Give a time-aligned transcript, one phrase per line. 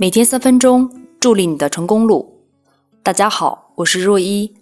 [0.00, 0.88] 每天三分钟，
[1.18, 2.40] 助力你的成功路。
[3.02, 4.54] 大家好，我是若一。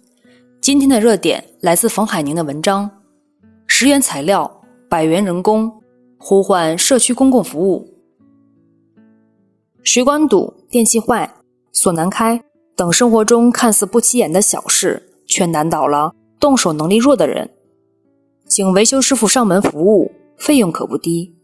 [0.59, 2.89] 今天的热点来自冯海宁的文章：
[3.67, 5.71] 十元材料，百元人工，
[6.17, 7.87] 呼唤社区公共服务。
[9.83, 11.31] 水管堵、电器坏、
[11.71, 12.43] 锁难开
[12.75, 17.47] 等生活中看似不起眼的小事，却难倒了动手能力弱的人。
[18.47, 21.35] 请维修师傅上门服务，费用可不低。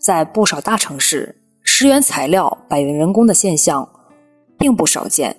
[0.00, 1.42] 在不少大城市。
[1.76, 3.88] 十元材料，百元人工的现象
[4.56, 5.36] 并不少见。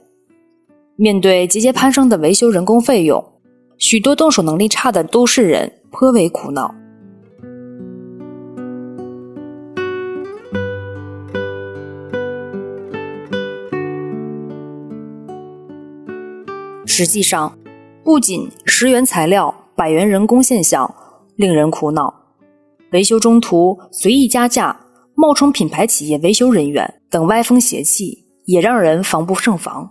[0.97, 3.23] 面对节节攀升的维修人工费用，
[3.77, 6.75] 许多动手能力差的都市人颇为苦恼。
[16.85, 17.57] 实际上，
[18.03, 20.93] 不仅十元材料，百元人工现象
[21.37, 22.13] 令人苦恼，
[22.91, 24.81] 维修中途随意加价。
[25.17, 29.89] 冒充品牌企业维修人员等歪风邪气，也让人防不胜防。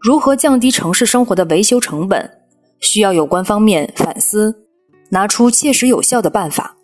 [0.00, 2.30] 如何降低城市生活的维修成本，
[2.78, 4.64] 需要有关方面反思，
[5.10, 6.76] 拿出切实有效的办法。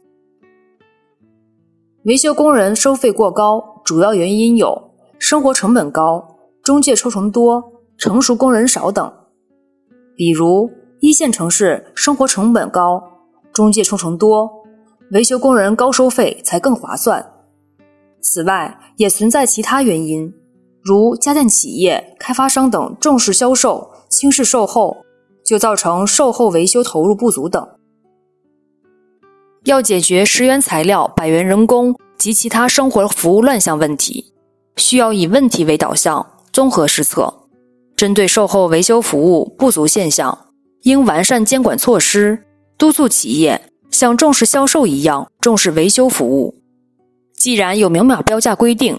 [2.04, 7.62] 维修工人收费过高，主要原因有生活成本高、中介抽成多、
[7.96, 9.12] 成熟工人少等。
[10.16, 13.00] 比如一线城市生活成本高，
[13.52, 14.50] 中介抽成多。
[15.12, 17.24] 维修工人高收费才更划算。
[18.20, 20.34] 此外，也存在其他原因，
[20.82, 24.98] 如家电企业、开发商等重视销售、轻视售后，
[25.44, 27.66] 就造成售后维修投入不足等。
[29.64, 34.32] 要解决十元材料、百元人工及其他生活服务乱象问题，
[34.76, 37.32] 需要以问题为导向，综合施策。
[37.96, 40.46] 针对售后维修服务不足现象，
[40.82, 42.44] 应完善监管措施，
[42.76, 43.60] 督促企业。
[43.98, 46.54] 像重视销售一样重视维修服务。
[47.34, 48.96] 既然有明码标价规定，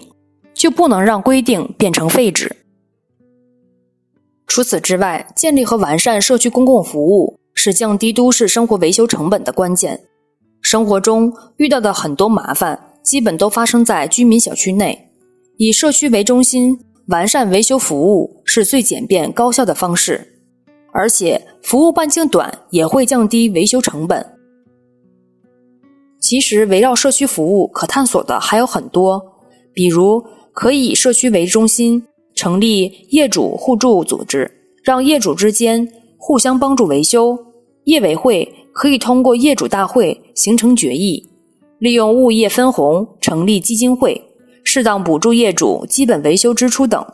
[0.52, 2.54] 就不能让规定变成废纸。
[4.46, 10.02] 除此之外，建立和完善社区公共服务是降低都市生活维修成本的关键。
[10.60, 15.08] 生活中遇到的很多麻烦，基本都发生在居民小区内。
[15.56, 20.42] 以社区为中心，完善维修服务是最简便高效的方式，
[20.92, 24.36] 而且服务半径短，也会降低维修成本。
[26.30, 29.20] 其实，围绕社区服务可探索的还有很多，
[29.74, 34.48] 比如可以以社区为中心，成立业主互助组织，
[34.84, 37.36] 让业主之间互相帮助维修；
[37.82, 41.28] 业委会可以通过业主大会形成决议，
[41.80, 44.22] 利用物业分红成立基金会，
[44.62, 47.04] 适当补助业主基本维修支出等。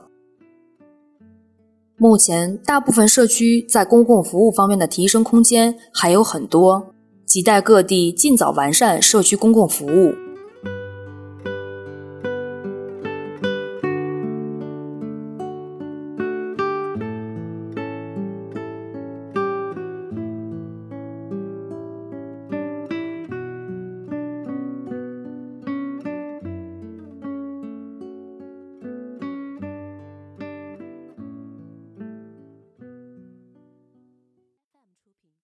[1.96, 6.92] 目前，大部分社区在公共服务方面的提升空间还有很多。
[7.36, 10.25] 期待各地尽早完善社区公共服务。